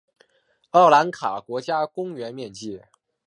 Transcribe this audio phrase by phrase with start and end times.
[0.71, 2.81] 奥兰卡国家公园面积。